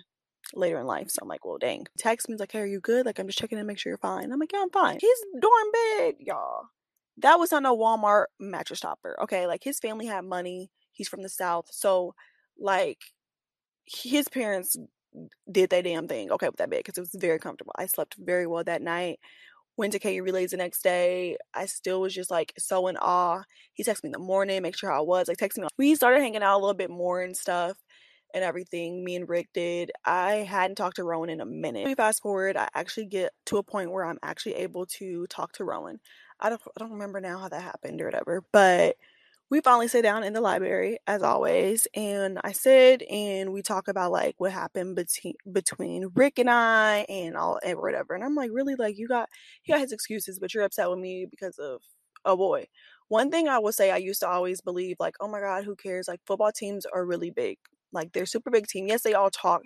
[0.53, 1.09] later in life.
[1.09, 1.87] So I'm like, well, dang.
[1.97, 3.05] Text me like, hey, are you good?
[3.05, 4.33] Like I'm just checking to make sure you're fine.
[4.33, 4.99] I'm like, yeah, I'm fine.
[4.99, 6.65] His dorm bed, y'all.
[7.21, 9.17] That was on a Walmart mattress topper.
[9.23, 10.71] Okay, like his family had money.
[10.91, 12.13] He's from the south, so
[12.59, 12.99] like
[13.85, 14.77] his parents
[15.51, 17.73] did that damn thing okay with that bed because it was very comfortable.
[17.77, 19.19] I slept very well that night.
[19.77, 21.37] Went to KU relays the next day.
[21.53, 23.43] I still was just like so in awe.
[23.73, 25.27] He texted me in the morning, make sure how I was.
[25.27, 25.67] Like texting me.
[25.77, 27.77] We started hanging out a little bit more and stuff
[28.33, 29.03] and everything.
[29.03, 29.91] Me and Rick did.
[30.05, 31.85] I hadn't talked to Rowan in a minute.
[31.85, 32.57] We fast forward.
[32.57, 35.99] I actually get to a point where I'm actually able to talk to Rowan.
[36.41, 38.97] I don't I don't remember now how that happened or whatever, but
[39.51, 43.87] we finally sit down in the library as always and i sit and we talk
[43.89, 48.35] about like what happened between between rick and i and all and whatever and i'm
[48.35, 48.75] like really?
[48.75, 49.29] Like you got
[49.63, 51.81] he got his excuses but you're upset with me because of
[52.25, 52.67] a boy.
[53.09, 55.75] One thing i will say i used to always believe like oh my god who
[55.75, 56.07] cares?
[56.07, 57.57] Like football teams are really big.
[57.93, 58.87] Like they're super big team.
[58.87, 59.63] Yes they all talk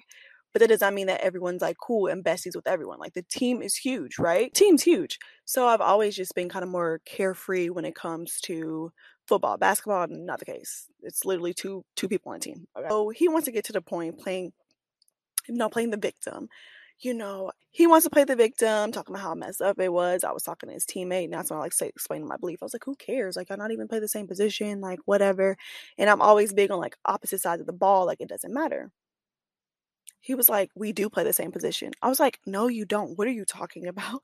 [0.55, 2.97] but that does not mean that everyone's like cool and besties with everyone.
[2.97, 4.53] Like the team is huge, right?
[4.53, 5.19] Team's huge.
[5.43, 8.93] So I've always just been kind of more carefree when it comes to
[9.27, 9.57] football.
[9.57, 10.87] Basketball, not the case.
[11.01, 12.67] It's literally two two people on a team.
[12.79, 12.87] Okay?
[12.87, 14.53] So he wants to get to the point playing,
[15.49, 16.47] you know, playing the victim.
[16.99, 20.23] You know, he wants to play the victim, talking about how messed up it was.
[20.23, 22.59] I was talking to his teammate, and that's when I like say explaining my belief.
[22.61, 23.35] I was like, who cares?
[23.35, 25.57] Like, I not even play the same position, like whatever.
[25.97, 28.93] And I'm always big on like opposite sides of the ball, like it doesn't matter.
[30.25, 31.91] He was like, we do play the same position.
[32.01, 33.15] I was like, no, you don't.
[33.15, 34.23] What are you talking about?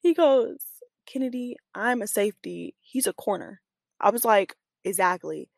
[0.00, 0.56] he goes,
[1.04, 2.74] Kennedy, I'm a safety.
[2.80, 3.60] He's a corner.
[4.00, 5.50] I was like, exactly.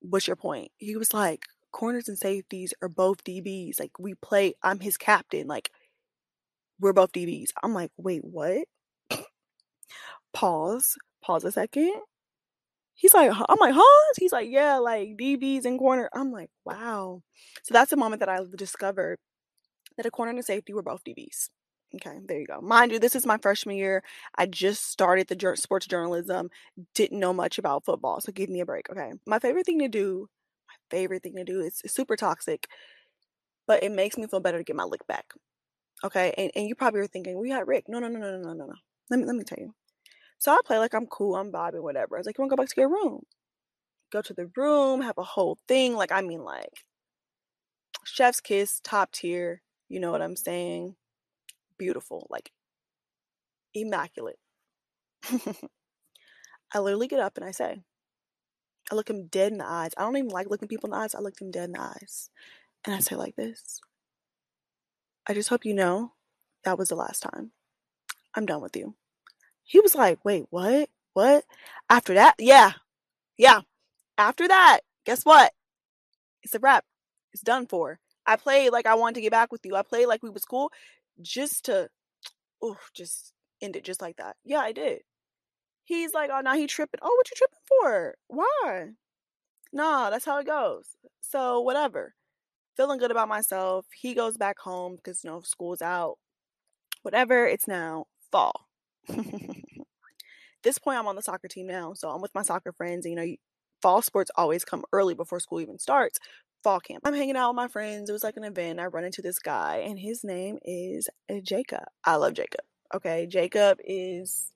[0.00, 0.72] What's your point?
[0.76, 3.80] He was like, corners and safeties are both DBs.
[3.80, 5.46] Like, we play, I'm his captain.
[5.46, 5.70] Like,
[6.78, 7.52] we're both DBs.
[7.62, 8.66] I'm like, wait, what?
[10.34, 10.98] Pause.
[11.22, 11.94] Pause a second.
[13.00, 14.14] He's like, I'm like, huh?
[14.18, 16.10] He's like, yeah, like DBs and corner.
[16.14, 17.22] I'm like, wow.
[17.62, 19.18] So that's the moment that I discovered
[19.96, 21.50] that a corner and a safety were both DBs.
[21.96, 22.60] Okay, there you go.
[22.60, 24.02] Mind you, this is my freshman year.
[24.38, 26.50] I just started the sports journalism,
[26.94, 28.90] didn't know much about football, so give me a break.
[28.90, 30.28] Okay, my favorite thing to do,
[30.68, 32.68] my favorite thing to do is super toxic,
[33.66, 35.32] but it makes me feel better to get my lick back.
[36.04, 37.86] Okay, and, and you probably are thinking, we had Rick.
[37.88, 38.74] No, no, no, no, no, no, no.
[39.10, 39.74] Let me let me tell you.
[40.40, 42.16] So I play like I'm cool, I'm vibing, whatever.
[42.16, 43.22] I was like, you want to go back to your room?
[44.10, 45.94] Go to the room, have a whole thing.
[45.94, 46.84] Like, I mean, like,
[48.04, 49.62] chef's kiss, top tier.
[49.88, 50.96] You know what I'm saying?
[51.80, 52.52] beautiful, like
[53.74, 54.38] immaculate.
[56.72, 57.80] I literally get up and I say,
[58.92, 59.92] I look him dead in the eyes.
[59.96, 61.14] I don't even like looking people in the eyes.
[61.14, 62.28] I look him dead in the eyes.
[62.84, 63.80] And I say like this.
[65.26, 66.12] I just hope you know
[66.64, 67.52] that was the last time.
[68.34, 68.94] I'm done with you.
[69.70, 70.90] He was like, wait, what?
[71.12, 71.44] What?
[71.88, 72.34] After that?
[72.40, 72.72] Yeah.
[73.38, 73.60] Yeah.
[74.18, 75.52] After that, guess what?
[76.42, 76.84] It's a wrap.
[77.32, 78.00] It's done for.
[78.26, 79.76] I played like I wanted to get back with you.
[79.76, 80.72] I played like we was cool
[81.22, 81.88] just to,
[82.60, 84.34] oh, just end it just like that.
[84.44, 85.02] Yeah, I did.
[85.84, 86.98] He's like, oh, now he tripping.
[87.00, 88.14] Oh, what you tripping for?
[88.26, 88.88] Why?
[89.72, 90.96] Nah, that's how it goes.
[91.20, 92.14] So whatever.
[92.76, 93.86] Feeling good about myself.
[93.94, 96.16] He goes back home because you know school's out.
[97.02, 97.46] Whatever.
[97.46, 98.66] It's now fall.
[100.62, 103.06] this point, I'm on the soccer team now, so I'm with my soccer friends.
[103.06, 103.36] And, you know,
[103.82, 106.18] fall sports always come early before school even starts
[106.62, 107.02] fall camp.
[107.04, 108.10] I'm hanging out with my friends.
[108.10, 108.80] It was like an event.
[108.80, 111.84] I run into this guy, and his name is uh, Jacob.
[112.04, 112.60] I love Jacob.
[112.94, 114.52] Okay, Jacob is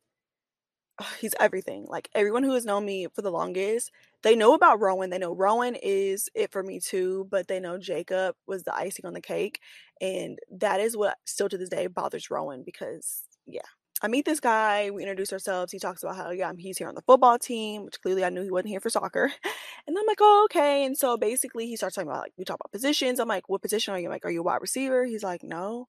[1.20, 1.86] he's everything.
[1.88, 3.90] Like everyone who has known me for the longest,
[4.22, 5.10] they know about Rowan.
[5.10, 9.06] They know Rowan is it for me too, but they know Jacob was the icing
[9.06, 9.60] on the cake.
[10.00, 13.62] And that is what still to this day bothers Rowan because, yeah.
[14.02, 15.72] I meet this guy, we introduce ourselves.
[15.72, 18.42] He talks about how, yeah, he's here on the football team, which clearly I knew
[18.42, 19.32] he wasn't here for soccer.
[19.86, 20.86] And I'm like, oh, okay.
[20.86, 23.20] And so basically, he starts talking about, like, we talk about positions.
[23.20, 24.06] I'm like, what position are you?
[24.06, 25.04] I'm like, are you a wide receiver?
[25.04, 25.88] He's like, no.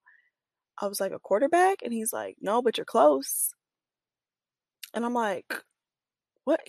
[0.78, 1.78] I was like, a quarterback?
[1.82, 3.54] And he's like, no, but you're close.
[4.94, 5.46] And I'm like,
[6.44, 6.60] what?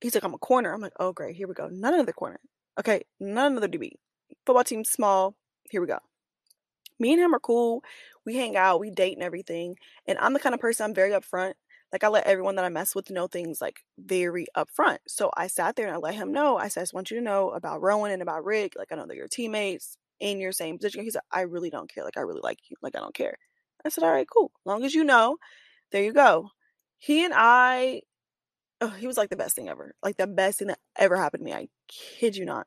[0.00, 0.72] He's like, I'm a corner.
[0.72, 1.36] I'm like, oh, great.
[1.36, 1.68] Here we go.
[1.70, 2.40] None of the corner.
[2.78, 3.02] Okay.
[3.20, 3.90] None of the DB.
[4.46, 5.34] Football team small.
[5.70, 5.98] Here we go.
[6.98, 7.82] Me and him are cool.
[8.26, 8.80] We hang out.
[8.80, 9.76] We date and everything.
[10.06, 11.54] And I'm the kind of person, I'm very upfront.
[11.92, 14.98] Like, I let everyone that I mess with know things like very upfront.
[15.08, 16.56] So I sat there and I let him know.
[16.56, 18.74] I said, I just want you to know about Rowan and about Rick.
[18.76, 21.02] Like, I know they're your teammates in your same position.
[21.02, 22.04] He said, I really don't care.
[22.04, 22.76] Like, I really like you.
[22.82, 23.36] Like, I don't care.
[23.84, 24.52] I said, all right, cool.
[24.64, 25.38] Long as you know,
[25.92, 26.50] there you go
[26.98, 28.02] he and I,
[28.80, 29.94] oh, he was like the best thing ever.
[30.02, 31.52] Like the best thing that ever happened to me.
[31.54, 32.66] I kid you not.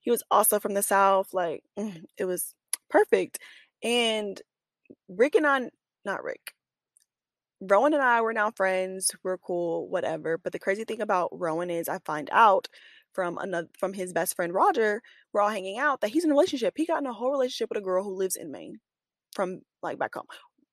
[0.00, 1.34] He was also from the South.
[1.34, 2.54] Like mm, it was
[2.90, 3.38] perfect.
[3.82, 4.40] And
[5.08, 5.70] Rick and I,
[6.04, 6.54] not Rick,
[7.60, 9.10] Rowan and I were now friends.
[9.22, 10.38] We're cool, whatever.
[10.38, 12.68] But the crazy thing about Rowan is I find out
[13.12, 16.34] from another from his best friend Roger, we're all hanging out, that he's in a
[16.34, 16.74] relationship.
[16.76, 18.78] He got in a whole relationship with a girl who lives in Maine
[19.34, 20.26] from like back home.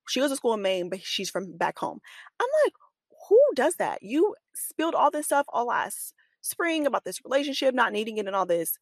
[0.08, 2.00] She goes to school in Maine, but she's from back home.
[2.38, 2.74] I'm like,
[3.28, 4.02] who does that?
[4.02, 8.36] You spilled all this stuff all last spring about this relationship, not needing it, and
[8.36, 8.78] all this.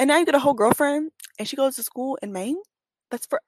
[0.00, 2.58] And now you get a whole girlfriend and she goes to school in Maine?
[3.10, 3.40] That's for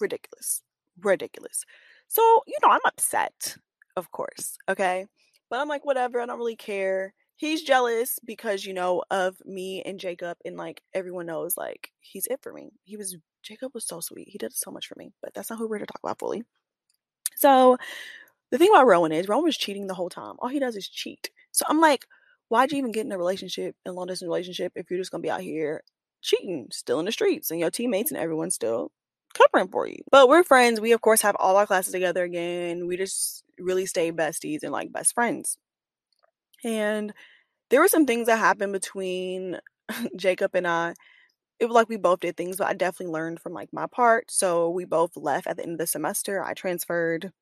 [0.00, 0.62] ridiculous.
[1.00, 1.64] Ridiculous.
[2.08, 3.56] So, you know, I'm upset,
[3.96, 4.56] of course.
[4.68, 5.06] Okay.
[5.50, 6.20] But I'm like, whatever.
[6.20, 7.14] I don't really care.
[7.36, 10.38] He's jealous because, you know, of me and Jacob.
[10.44, 12.70] And like everyone knows, like, he's it for me.
[12.84, 14.28] He was, Jacob was so sweet.
[14.28, 15.12] He did so much for me.
[15.22, 16.44] But that's not who we're to talk about fully.
[17.36, 17.76] So
[18.50, 20.36] the thing about Rowan is Rowan was cheating the whole time.
[20.38, 21.30] All he does is cheat.
[21.52, 22.06] So I'm like,
[22.48, 25.22] why'd you even get in a relationship, a long distance relationship, if you're just gonna
[25.22, 25.82] be out here
[26.22, 28.92] cheating, still in the streets, and your teammates and everyone's still
[29.36, 29.98] covering for you?
[30.10, 30.80] But we're friends.
[30.80, 32.86] We of course have all our classes together again.
[32.86, 35.58] We just really stay besties and like best friends.
[36.64, 37.12] And
[37.70, 39.58] there were some things that happened between
[40.16, 40.94] Jacob and I.
[41.60, 44.30] It was like we both did things, but I definitely learned from like my part.
[44.30, 46.44] So we both left at the end of the semester.
[46.44, 47.32] I transferred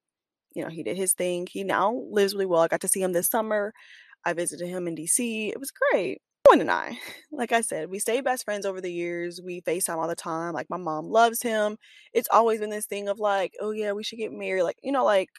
[0.55, 1.47] you know, he did his thing.
[1.51, 2.63] He now lives really well.
[2.63, 3.73] I got to see him this summer.
[4.25, 5.51] I visited him in DC.
[5.51, 6.23] It was great.
[6.51, 6.99] Owen and I,
[7.33, 9.41] like I said, we stay best friends over the years.
[9.43, 10.53] We FaceTime all the time.
[10.53, 11.77] Like my mom loves him.
[12.13, 14.63] It's always been this thing of like, oh yeah, we should get married.
[14.63, 15.31] Like, you know, like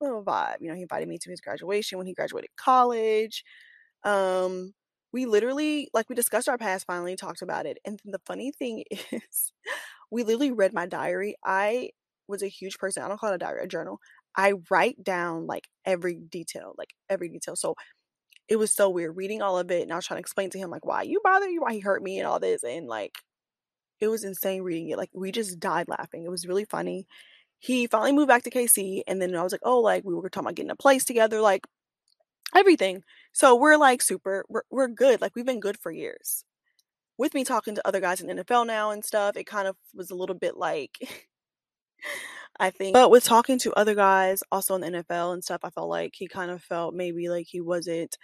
[0.00, 0.56] little vibe.
[0.60, 3.44] You know, he invited me to his graduation when he graduated college.
[4.04, 4.72] Um,
[5.12, 7.78] we literally like we discussed our past finally, talked about it.
[7.84, 9.52] And the funny thing is
[10.10, 11.36] we literally read my diary.
[11.44, 11.90] I
[12.28, 13.02] was a huge person.
[13.02, 13.98] I don't call it a diary, a journal.
[14.36, 17.56] I write down like every detail, like every detail.
[17.56, 17.74] So
[18.48, 20.58] it was so weird reading all of it and I was trying to explain to
[20.58, 23.16] him like why you bother you, why he hurt me and all this and like
[24.00, 24.98] it was insane reading it.
[24.98, 26.24] Like we just died laughing.
[26.24, 27.06] It was really funny.
[27.58, 30.28] He finally moved back to KC and then I was like, oh, like we were
[30.28, 31.66] talking about getting a place together, like
[32.54, 33.02] everything.
[33.32, 35.20] So we're like super, we're, we're good.
[35.20, 36.44] Like we've been good for years.
[37.16, 40.10] With me talking to other guys in NFL now and stuff, it kind of was
[40.10, 40.98] a little bit like
[42.58, 42.94] I think.
[42.94, 46.12] But with talking to other guys also in the NFL and stuff, I felt like
[46.14, 48.16] he kind of felt maybe like he wasn't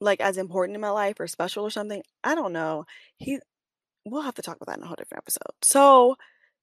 [0.00, 2.02] like as important in my life or special or something.
[2.22, 2.84] I don't know.
[3.16, 3.38] He
[4.04, 5.54] we'll have to talk about that in a whole different episode.
[5.62, 6.16] So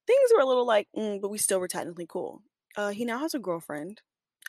[0.07, 2.41] things were a little like, mm, but we still were technically cool.
[2.77, 4.01] Uh, he now has a girlfriend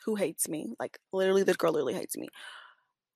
[0.05, 0.73] who hates me.
[0.79, 2.27] Like literally, this girl literally hates me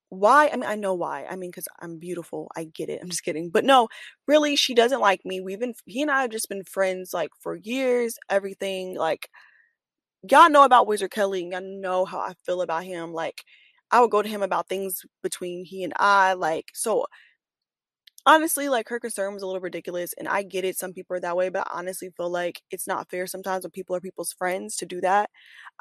[0.10, 0.48] why?
[0.50, 1.26] I mean, I know why.
[1.30, 2.50] I mean, because I'm beautiful.
[2.56, 3.00] I get it.
[3.02, 3.50] I'm just kidding.
[3.50, 3.90] But no,
[4.28, 5.42] really, she doesn't like me.
[5.42, 8.96] We've been, he and I have just been friends like for years, everything.
[8.96, 9.30] Like,
[10.30, 11.50] y'all know about Wizard Kelly.
[11.52, 13.14] Y'all know how I feel about him.
[13.14, 13.44] Like,
[13.92, 16.34] I would go to him about things between he and I.
[16.34, 17.06] Like, so
[18.26, 20.14] honestly, like her concern was a little ridiculous.
[20.18, 20.78] And I get it.
[20.78, 21.50] Some people are that way.
[21.50, 24.86] But I honestly feel like it's not fair sometimes when people are people's friends to
[24.86, 25.30] do that.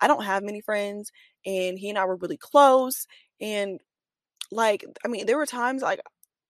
[0.01, 1.13] I don't have many friends.
[1.45, 3.07] And he and I were really close.
[3.41, 3.81] And
[4.51, 6.01] like, I mean, there were times like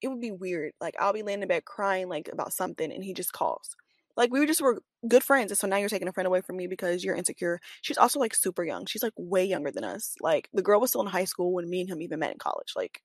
[0.03, 0.73] it would be weird.
[0.81, 3.77] Like I'll be laying in bed crying like about something and he just calls.
[4.17, 5.51] Like we were just were good friends.
[5.51, 7.61] And so now you're taking a friend away from me because you're insecure.
[7.83, 8.87] She's also like super young.
[8.87, 10.15] She's like way younger than us.
[10.21, 12.39] Like the girl was still in high school when me and him even met in
[12.39, 12.73] college.
[12.75, 13.03] Like,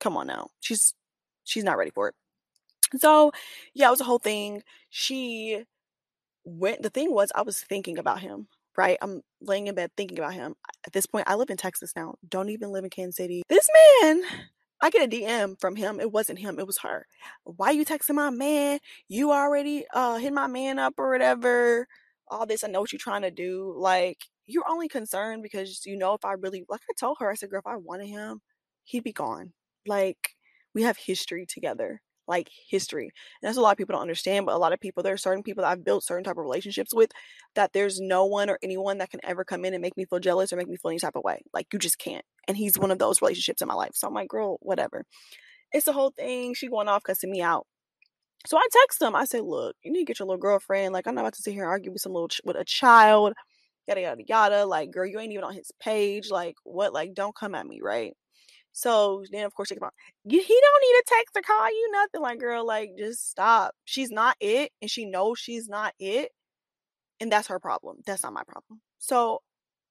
[0.00, 0.48] come on now.
[0.60, 0.94] She's
[1.44, 2.14] she's not ready for it.
[2.98, 3.32] So
[3.74, 4.62] yeah, it was a whole thing.
[4.90, 5.64] She
[6.44, 8.98] went the thing was I was thinking about him right?
[9.02, 10.54] I'm laying in bed thinking about him.
[10.86, 12.14] At this point, I live in Texas now.
[12.28, 13.42] Don't even live in Kansas City.
[13.48, 13.68] This
[14.02, 14.22] man,
[14.82, 16.00] I get a DM from him.
[16.00, 17.06] It wasn't him, it was her.
[17.44, 18.78] Why you texting my man?
[19.08, 21.86] You already uh hit my man up or whatever.
[22.28, 22.64] all this.
[22.64, 23.74] I know what you're trying to do.
[23.76, 27.34] Like, you're only concerned because you know if I really, like I told her, I
[27.34, 28.40] said, girl, if I wanted him,
[28.84, 29.52] he'd be gone.
[29.86, 30.30] Like,
[30.74, 33.04] we have history together like history.
[33.04, 35.18] And that's a lot of people don't understand, but a lot of people, there are
[35.18, 37.10] certain people that I've built certain type of relationships with
[37.54, 40.20] that there's no one or anyone that can ever come in and make me feel
[40.20, 41.42] jealous or make me feel any type of way.
[41.52, 42.24] Like you just can't.
[42.48, 43.92] And he's one of those relationships in my life.
[43.94, 45.04] So I'm like, girl, whatever.
[45.72, 46.54] It's the whole thing.
[46.54, 47.66] She going off cussing me out.
[48.46, 49.16] So I text him.
[49.16, 50.92] I say, look, you need to get your little girlfriend.
[50.92, 52.64] Like, I'm not about to sit here and argue with some little, ch- with a
[52.64, 53.32] child,
[53.88, 54.66] yada, yada, yada.
[54.66, 56.30] Like, girl, you ain't even on his page.
[56.30, 56.92] Like, what?
[56.92, 58.12] Like, don't come at me, right?
[58.74, 59.76] So then, of course, she.
[59.76, 62.20] He don't need to text or call you nothing.
[62.20, 63.72] Like, girl, like just stop.
[63.84, 66.32] She's not it, and she knows she's not it,
[67.20, 67.98] and that's her problem.
[68.04, 68.80] That's not my problem.
[68.98, 69.42] So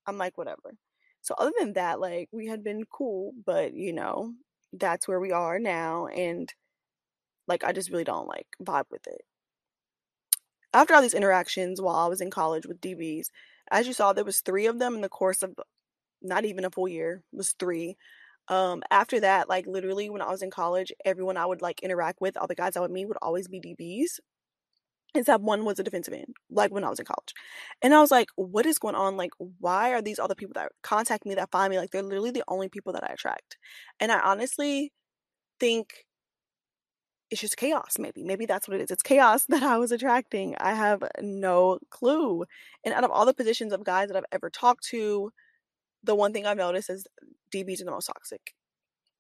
[0.06, 0.76] I'm like, whatever.
[1.22, 4.34] So other than that, like we had been cool, but you know,
[4.74, 6.54] that's where we are now, and
[7.48, 9.22] like I just really don't like vibe with it.
[10.74, 13.28] After all these interactions while I was in college with DBs,
[13.72, 15.56] as you saw, there was three of them in the course of
[16.22, 17.24] not even a full year.
[17.32, 17.96] It was three
[18.48, 22.22] um, after that, like literally when I was in college, everyone I would like interact
[22.22, 24.20] with, all the guys I would meet would always be DBs.
[25.16, 27.36] Except one was a defensive end, like when I was in college.
[27.84, 29.16] And I was like, what is going on?
[29.16, 29.30] Like,
[29.60, 32.32] why are these all the people that contact me, that find me, like they're literally
[32.32, 33.58] the only people that I attract?
[34.00, 34.92] And I honestly
[35.60, 36.06] think
[37.30, 38.24] it's just chaos, maybe.
[38.24, 38.92] Maybe that's what it is.
[38.92, 40.56] It's chaos that I was attracting.
[40.60, 42.46] I have no clue.
[42.84, 45.32] And out of all the positions of guys that I've ever talked to,
[46.04, 47.08] the one thing I've noticed is
[47.54, 48.54] DBs are the most toxic.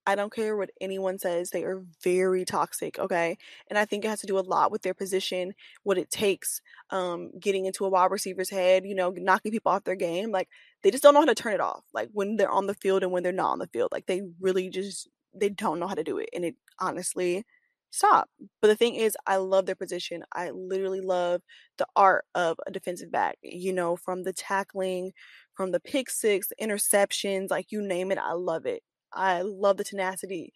[0.05, 3.37] I don't care what anyone says, they are very toxic, okay?
[3.69, 6.59] And I think it has to do a lot with their position, what it takes,
[6.89, 10.29] um, getting into a wide receiver's head, you know, knocking people off their game.
[10.31, 10.49] Like
[10.83, 11.85] they just don't know how to turn it off.
[11.93, 13.89] Like when they're on the field and when they're not on the field.
[13.93, 16.29] Like they really just they don't know how to do it.
[16.33, 17.45] And it honestly
[17.91, 18.29] stop.
[18.61, 20.23] But the thing is, I love their position.
[20.33, 21.41] I literally love
[21.77, 25.11] the art of a defensive back, you know, from the tackling,
[25.55, 28.83] from the pick six, interceptions, like you name it, I love it.
[29.13, 30.53] I love the tenacity.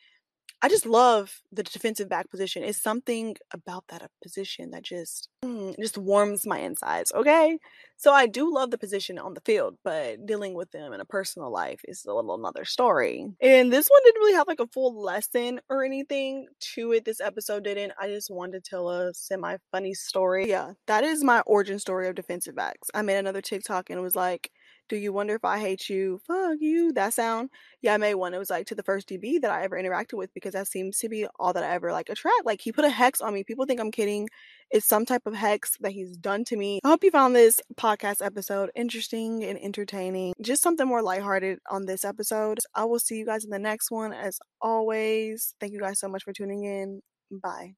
[0.59, 2.63] I just love the defensive back position.
[2.63, 7.11] It's something about that position that just mm, just warms my insides.
[7.13, 7.59] Okay,
[7.95, 11.05] so I do love the position on the field, but dealing with them in a
[11.05, 13.27] personal life is a little another story.
[13.39, 17.05] And this one didn't really have like a full lesson or anything to it.
[17.05, 17.93] This episode didn't.
[17.99, 20.49] I just wanted to tell a semi funny story.
[20.49, 22.89] Yeah, that is my origin story of defensive backs.
[22.95, 24.49] I made another TikTok and it was like
[24.89, 26.19] do you wonder if I hate you?
[26.27, 26.93] Fuck you.
[26.93, 27.49] That sound.
[27.81, 28.33] Yeah, I made one.
[28.33, 30.97] It was like to the first DB that I ever interacted with because that seems
[30.99, 32.45] to be all that I ever like attract.
[32.45, 33.43] Like he put a hex on me.
[33.43, 34.27] People think I'm kidding.
[34.69, 36.79] It's some type of hex that he's done to me.
[36.83, 40.33] I hope you found this podcast episode interesting and entertaining.
[40.41, 42.59] Just something more lighthearted on this episode.
[42.75, 44.13] I will see you guys in the next one.
[44.13, 47.01] As always, thank you guys so much for tuning in.
[47.31, 47.73] Bye.